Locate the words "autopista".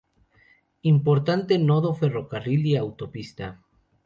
2.75-3.61